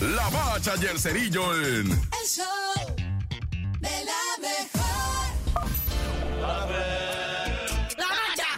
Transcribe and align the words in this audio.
La 0.00 0.28
Bacha 0.28 0.74
y 0.80 0.86
el 0.86 0.98
Cerillo 0.98 1.52
en... 1.54 1.90
El 1.90 2.26
show 2.26 2.46
de 3.80 4.04
la 4.04 4.22
mejor. 4.40 5.26
¡La 7.96 8.06
bacha! 8.06 8.50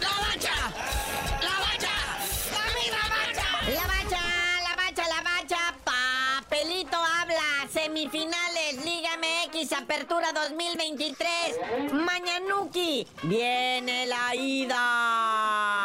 ¡La 0.00 0.10
bacha! 0.18 0.56
¡La 1.42 1.54
bacha! 1.60 1.94
¡La 2.52 2.64
misma 2.74 3.02
bacha! 3.10 3.48
La 3.70 3.84
bacha, 3.86 4.22
la 4.62 4.76
bacha, 4.76 5.04
la 5.08 5.20
bacha, 5.22 5.60
papelito 5.84 6.96
habla, 6.96 7.68
semifinales, 7.70 8.82
Liga 8.82 9.10
MX, 9.18 9.72
Apertura 9.72 10.32
2023, 10.32 11.28
Mañanuki, 11.92 13.06
viene 13.24 14.06
la 14.06 14.34
ida. 14.34 15.75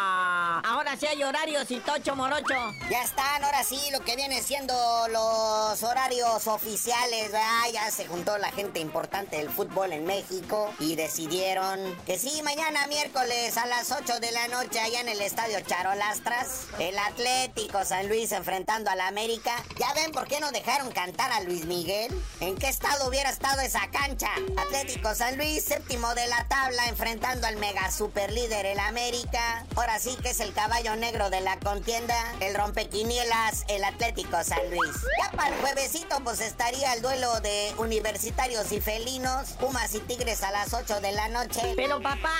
Horarios 1.32 1.72
y 1.72 1.80
tocho 1.80 2.14
morocho. 2.14 2.74
Ya 2.90 3.04
están, 3.04 3.42
ahora 3.42 3.64
sí, 3.64 3.80
lo 3.94 4.02
que 4.02 4.18
viene 4.18 4.42
siendo 4.42 4.74
los 5.08 5.82
horarios 5.82 6.46
oficiales. 6.46 7.32
Ya 7.72 7.90
se 7.90 8.06
juntó 8.06 8.38
la 8.38 8.52
gente 8.52 8.82
importante 8.82 9.38
del 9.38 9.50
fútbol 9.50 9.94
en 9.94 10.04
México 10.04 10.74
y 10.78 10.98
decidieron 10.98 11.80
que 12.06 12.20
sí, 12.20 12.42
mañana 12.44 12.86
miércoles 12.88 13.56
a 13.56 13.66
las 13.66 13.94
8 13.94 14.20
de 14.20 14.34
la 14.34 14.50
noche 14.50 14.82
allá 14.82 15.00
en 15.00 15.08
el 15.08 15.22
Estadio 15.22 15.62
Charolastras, 15.62 16.68
el 16.80 17.00
Atlético 17.00 17.86
San 17.86 18.10
Luis 18.10 18.34
enfrentando 18.34 18.90
al 18.90 19.00
América. 19.00 19.56
¿Ya 19.80 19.94
ven 19.94 20.12
por 20.12 20.28
qué 20.28 20.42
no 20.42 20.52
dejaron 20.52 20.92
cantar 20.92 21.32
a 21.32 21.40
Luis 21.40 21.64
Miguel? 21.64 22.12
¿En 22.42 22.58
qué 22.58 22.68
estado 22.68 23.08
hubiera 23.08 23.30
estado 23.30 23.62
esa 23.62 23.90
cancha? 23.90 24.32
Atlético 24.58 25.16
San 25.16 25.38
Luis, 25.38 25.64
séptimo 25.64 26.14
de 26.14 26.28
la 26.28 26.46
tabla, 26.50 26.90
enfrentando 26.90 27.48
al 27.48 27.56
mega 27.56 27.90
super 27.90 28.34
líder, 28.34 28.66
el 28.66 28.80
América. 28.80 29.66
Ahora 29.78 29.98
sí 29.98 30.18
que 30.22 30.32
es 30.32 30.42
el 30.42 30.52
caballo 30.52 30.94
negro 30.98 31.21
de 31.30 31.42
la 31.42 31.60
contienda, 31.60 32.16
el 32.40 32.56
rompequinielas, 32.56 33.66
el 33.68 33.84
Atlético 33.84 34.44
San 34.44 34.70
Luis. 34.70 34.92
Ya 35.22 35.32
para 35.38 35.56
el 35.56 35.62
juevesito, 35.62 36.18
pues 36.24 36.42
estaría 36.42 36.94
el 36.94 37.02
duelo 37.02 37.40
de 37.42 37.74
universitarios 37.78 38.72
y 38.72 38.82
felinos, 38.82 39.52
Pumas 39.60 39.94
y 39.94 40.00
Tigres 40.00 40.44
a 40.44 40.52
las 40.52 40.74
8 40.74 41.02
de 41.02 41.12
la 41.12 41.28
noche. 41.30 41.74
Pero 41.76 42.02
papá, 42.02 42.34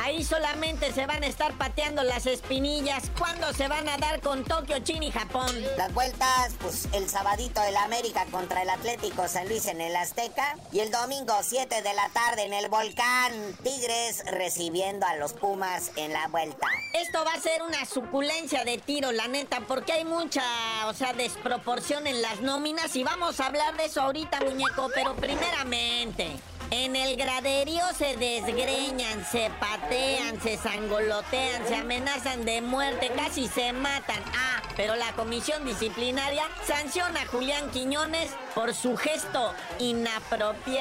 ahí 0.00 0.24
solamente 0.24 0.92
se 0.92 1.06
van 1.06 1.22
a 1.22 1.26
estar 1.26 1.56
pateando 1.56 2.02
las 2.02 2.26
espinillas. 2.26 3.04
¿Cuándo 3.18 3.52
se 3.52 3.68
van 3.68 3.88
a 3.88 3.96
dar 3.98 4.20
con 4.20 4.44
Tokio, 4.44 4.78
China 4.80 5.06
y 5.06 5.10
Japón? 5.10 5.50
Las 5.76 5.92
vueltas, 5.94 6.52
pues 6.60 6.88
el 6.92 7.08
sabadito 7.08 7.62
el 7.62 7.76
América 7.76 8.26
contra 8.30 8.62
el 8.62 8.70
Atlético 8.70 9.28
San 9.28 9.48
Luis 9.48 9.66
en 9.66 9.80
el 9.80 9.94
Azteca. 9.94 10.56
Y 10.72 10.80
el 10.80 10.90
domingo 10.90 11.34
7 11.42 11.82
de 11.82 11.94
la 11.94 12.08
tarde 12.10 12.44
en 12.44 12.52
el 12.52 12.68
Volcán, 12.68 13.32
Tigres 13.62 14.24
recibiendo 14.26 15.06
a 15.06 15.14
los 15.16 15.32
Pumas 15.34 15.92
en 15.96 16.12
la 16.12 16.28
vuelta. 16.28 16.66
Esto 16.94 17.24
va 17.24 17.32
a 17.32 17.40
ser 17.40 17.62
una 17.62 17.84
suculencia 18.14 18.64
de 18.64 18.78
tiro, 18.78 19.10
la 19.10 19.26
neta, 19.26 19.58
porque 19.66 19.92
hay 19.92 20.04
mucha, 20.04 20.40
o 20.86 20.94
sea, 20.94 21.12
desproporción 21.14 22.06
en 22.06 22.22
las 22.22 22.42
nóminas 22.42 22.94
y 22.94 23.02
vamos 23.02 23.40
a 23.40 23.46
hablar 23.46 23.76
de 23.76 23.86
eso 23.86 24.02
ahorita, 24.02 24.38
muñeco, 24.40 24.88
pero 24.94 25.16
primeramente... 25.16 26.30
En 26.70 26.96
el 26.96 27.16
graderío 27.16 27.82
se 27.96 28.16
desgreñan, 28.16 29.24
se 29.30 29.50
patean, 29.60 30.40
se 30.40 30.56
sangolotean, 30.56 31.68
se 31.68 31.76
amenazan 31.76 32.44
de 32.44 32.62
muerte, 32.62 33.12
casi 33.14 33.46
se 33.48 33.72
matan. 33.72 34.20
Ah, 34.34 34.53
pero 34.76 34.96
la 34.96 35.12
comisión 35.12 35.64
disciplinaria 35.64 36.44
sanciona 36.66 37.22
a 37.22 37.26
Julián 37.26 37.70
Quiñones 37.70 38.30
por 38.54 38.74
su 38.74 38.96
gesto 38.96 39.52
inapropiado. 39.78 40.74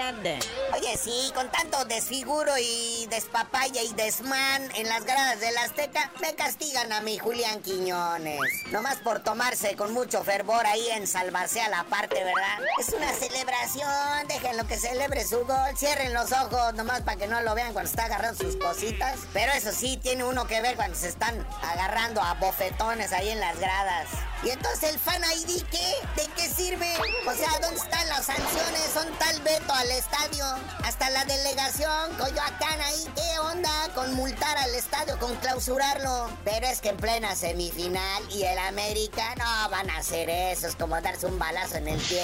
Oye, 0.73 0.97
sí, 0.97 1.31
con 1.33 1.49
tanto 1.49 1.85
desfiguro 1.85 2.51
y 2.59 3.07
despapaya 3.09 3.81
y 3.81 3.93
desmán 3.93 4.69
en 4.75 4.89
las 4.89 5.05
gradas 5.05 5.39
del 5.39 5.57
Azteca, 5.57 6.11
me 6.21 6.35
castigan 6.35 6.91
a 6.91 7.01
mi 7.01 7.17
Julián 7.17 7.61
Quiñones. 7.61 8.39
Nomás 8.71 8.97
por 8.97 9.21
tomarse 9.21 9.75
con 9.75 9.93
mucho 9.93 10.23
fervor 10.23 10.65
ahí 10.65 10.87
en 10.89 11.07
salvarse 11.07 11.61
a 11.61 11.69
la 11.69 11.83
parte, 11.85 12.15
¿verdad? 12.23 12.59
Es 12.79 12.89
una 12.89 13.11
celebración, 13.13 14.27
déjenlo 14.27 14.67
que 14.67 14.77
celebre 14.77 15.25
su 15.25 15.45
gol, 15.45 15.77
cierren 15.77 16.13
los 16.13 16.31
ojos 16.31 16.73
nomás 16.73 17.01
para 17.01 17.17
que 17.17 17.27
no 17.27 17.41
lo 17.41 17.55
vean 17.55 17.73
cuando 17.73 17.89
está 17.89 18.05
agarrando 18.05 18.43
sus 18.43 18.55
cositas. 18.57 19.19
Pero 19.33 19.51
eso 19.53 19.71
sí, 19.71 19.97
tiene 19.97 20.23
uno 20.23 20.47
que 20.47 20.61
ver 20.61 20.75
cuando 20.75 20.97
se 20.97 21.09
están 21.09 21.45
agarrando 21.61 22.21
a 22.21 22.33
bofetones 22.35 23.11
ahí 23.13 23.29
en 23.29 23.39
las 23.39 23.59
gradas. 23.59 23.82
Posadas. 23.83 24.32
Y 24.43 24.49
entonces 24.49 24.91
el 24.91 24.99
fan 24.99 25.21
ID, 25.23 25.63
¿qué? 25.71 26.21
¿De 26.21 26.27
qué 26.35 26.49
sirve? 26.49 26.93
O 27.25 27.33
sea, 27.33 27.49
¿dónde 27.61 27.79
están 27.79 28.07
las 28.09 28.25
sanciones? 28.25 28.91
Son 28.93 29.07
tal 29.17 29.39
veto 29.41 29.73
al 29.73 29.89
estadio. 29.91 30.45
Hasta 30.83 31.09
la 31.11 31.23
delegación 31.23 32.13
Coyoacán 32.17 32.81
ahí, 32.81 33.07
¿qué 33.15 33.39
onda? 33.39 33.89
Con 33.95 34.13
multar 34.15 34.57
al 34.57 34.75
estadio, 34.75 35.17
con 35.19 35.33
clausurarlo. 35.37 36.29
Pero 36.43 36.67
es 36.67 36.81
que 36.81 36.89
en 36.89 36.97
plena 36.97 37.35
semifinal 37.35 38.23
y 38.31 38.43
el 38.43 38.57
América 38.59 39.33
no 39.35 39.69
van 39.69 39.89
a 39.89 39.99
hacer 39.99 40.29
eso. 40.29 40.67
Es 40.67 40.75
como 40.75 40.99
darse 40.99 41.25
un 41.25 41.39
balazo 41.39 41.77
en 41.77 41.87
el 41.87 42.01
pie. 42.01 42.23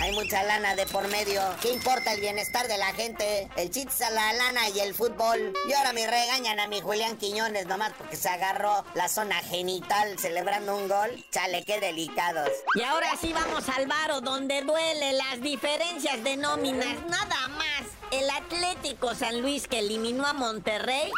Hay 0.00 0.12
mucha 0.12 0.42
lana 0.44 0.74
de 0.74 0.86
por 0.86 1.06
medio. 1.08 1.42
¿Qué 1.60 1.70
importa 1.70 2.14
el 2.14 2.20
bienestar 2.20 2.66
de 2.66 2.78
la 2.78 2.94
gente? 2.94 3.48
El 3.56 3.70
chiste 3.70 4.04
a 4.04 4.10
la 4.10 4.32
lana 4.32 4.70
y 4.70 4.80
el 4.80 4.94
fútbol. 4.94 5.52
Y 5.68 5.72
ahora 5.74 5.92
me 5.92 6.06
regañan 6.06 6.60
a 6.60 6.66
mi 6.66 6.80
Julián 6.80 7.18
Quiñones 7.18 7.66
nomás 7.66 7.92
porque 7.98 8.16
se 8.16 8.30
agarró 8.30 8.86
la 8.94 9.08
zona 9.08 9.36
genital 9.42 10.18
celebrando 10.18 10.74
un 10.74 10.88
gol. 10.88 11.24
Chale, 11.30 11.57
qué 11.62 11.80
delicados. 11.80 12.50
Y 12.74 12.82
ahora 12.82 13.16
sí 13.20 13.32
vamos 13.32 13.68
al 13.68 13.86
varo 13.86 14.20
donde 14.20 14.62
duele 14.62 15.12
las 15.12 15.40
diferencias 15.40 16.22
de 16.24 16.36
nóminas, 16.36 16.96
nada 17.08 17.48
más. 17.48 17.82
El 18.10 18.28
Atlético 18.30 19.14
San 19.14 19.40
Luis 19.42 19.68
que 19.68 19.80
eliminó 19.80 20.26
a 20.26 20.32
Monterrey 20.32 21.10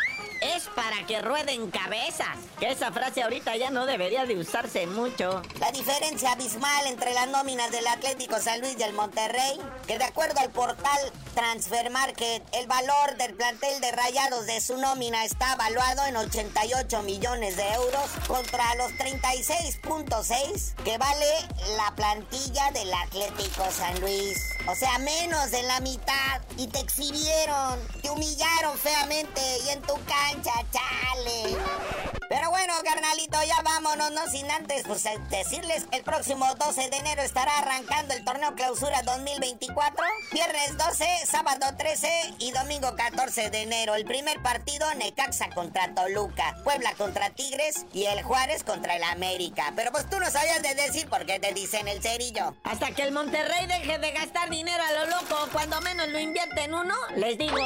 es 0.56 0.68
para 0.74 1.06
que 1.06 1.20
rueden 1.20 1.70
cabezas. 1.70 2.36
Que 2.58 2.70
esa 2.70 2.92
frase 2.92 3.22
ahorita 3.22 3.56
ya 3.56 3.70
no 3.70 3.86
debería 3.86 4.26
de 4.26 4.38
usarse 4.38 4.86
mucho. 4.86 5.42
La 5.58 5.72
diferencia 5.72 6.32
abismal 6.32 6.86
entre 6.86 7.12
las 7.14 7.28
nóminas 7.28 7.70
del 7.70 7.86
Atlético 7.86 8.38
San 8.38 8.60
Luis 8.60 8.76
y 8.78 8.82
el 8.82 8.92
Monterrey, 8.92 9.58
que 9.86 9.98
de 9.98 10.04
acuerdo 10.04 10.40
al 10.40 10.50
portal 10.50 11.12
Transfer 11.34 11.90
Market, 11.90 12.42
el 12.52 12.66
valor 12.66 13.16
del 13.16 13.34
plantel 13.34 13.80
de 13.80 13.92
Rayados 13.92 14.46
de 14.46 14.60
su 14.60 14.76
nómina 14.76 15.24
está 15.24 15.54
evaluado 15.54 16.04
en 16.06 16.16
88 16.16 17.02
millones 17.02 17.56
de 17.56 17.68
euros 17.72 18.10
contra 18.26 18.74
los 18.76 18.92
36.6 18.92 20.74
que 20.84 20.98
vale 20.98 21.26
la 21.76 21.94
plantilla 21.94 22.70
del 22.72 22.92
Atlético 22.92 23.64
San 23.70 24.00
Luis. 24.00 24.38
O 24.66 24.74
sea, 24.74 24.98
menos 24.98 25.50
de 25.50 25.62
la 25.62 25.80
mitad. 25.80 26.40
Y 26.56 26.66
te 26.66 26.80
exhibieron, 26.80 27.78
te 28.02 28.10
humillaron 28.10 28.76
feamente 28.78 29.40
y 29.64 29.70
en 29.70 29.82
tu 29.82 29.94
cancha, 30.04 30.39
chale. 30.42 31.56
Pero 32.28 32.48
bueno, 32.50 32.74
carnalito, 32.84 33.38
ya 33.42 33.60
vámonos, 33.62 34.12
no 34.12 34.26
sin 34.28 34.48
antes 34.50 34.84
pues, 34.86 35.04
eh, 35.06 35.18
decirles 35.30 35.86
el 35.90 36.04
próximo 36.04 36.46
12 36.54 36.88
de 36.88 36.96
enero 36.96 37.22
estará 37.22 37.58
arrancando 37.58 38.14
el 38.14 38.24
torneo 38.24 38.54
clausura 38.54 39.02
2024. 39.02 40.04
Viernes 40.32 40.78
12, 40.78 41.04
sábado 41.26 41.66
13 41.76 42.34
y 42.38 42.52
domingo 42.52 42.94
14 42.94 43.50
de 43.50 43.62
enero. 43.62 43.96
El 43.96 44.04
primer 44.04 44.40
partido, 44.42 44.86
Necaxa 44.94 45.50
contra 45.50 45.92
Toluca, 45.94 46.56
Puebla 46.62 46.94
contra 46.94 47.30
Tigres 47.30 47.84
y 47.92 48.04
el 48.04 48.22
Juárez 48.22 48.62
contra 48.62 48.94
el 48.96 49.02
América. 49.02 49.72
Pero 49.74 49.90
pues 49.90 50.08
tú 50.08 50.20
no 50.20 50.30
sabías 50.30 50.62
de 50.62 50.74
decir 50.74 51.08
por 51.08 51.26
qué 51.26 51.40
te 51.40 51.52
dicen 51.52 51.88
el 51.88 52.00
cerillo. 52.00 52.54
Hasta 52.62 52.92
que 52.92 53.02
el 53.02 53.12
Monterrey 53.12 53.66
deje 53.66 53.98
de 53.98 54.12
gastar 54.12 54.48
dinero 54.50 54.82
a 54.82 54.92
lo 54.92 55.06
loco, 55.06 55.48
cuando 55.52 55.80
menos 55.80 56.08
lo 56.08 56.20
invierte 56.20 56.62
en 56.62 56.74
uno, 56.74 56.94
les 57.16 57.36
digo. 57.36 57.56